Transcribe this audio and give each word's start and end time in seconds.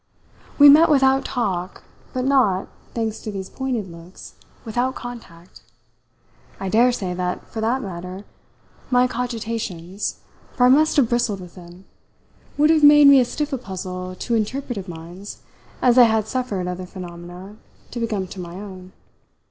We 0.57 0.67
met 0.67 0.89
without 0.89 1.25
talk, 1.25 1.83
but 2.11 2.25
not, 2.25 2.67
thanks 2.95 3.21
to 3.21 3.31
these 3.31 3.51
pointed 3.51 3.91
looks, 3.91 4.33
without 4.65 4.95
contact. 4.95 5.61
I 6.59 6.69
daresay 6.69 7.13
that, 7.13 7.45
for 7.51 7.61
that 7.61 7.83
matter, 7.83 8.25
my 8.89 9.05
cogitations 9.07 10.15
for 10.53 10.65
I 10.65 10.69
must 10.69 10.95
have 10.97 11.07
bristled 11.07 11.39
with 11.39 11.53
them 11.53 11.85
would 12.57 12.71
have 12.71 12.83
made 12.83 13.09
me 13.09 13.19
as 13.19 13.27
stiff 13.27 13.53
a 13.53 13.59
puzzle 13.59 14.15
to 14.15 14.33
interpretative 14.33 14.87
minds 14.87 15.43
as 15.83 15.99
I 15.99 16.05
had 16.05 16.25
suffered 16.27 16.67
other 16.67 16.87
phenomena 16.87 17.57
to 17.91 17.99
become 17.99 18.25
to 18.29 18.39
my 18.41 18.55
own. 18.55 18.93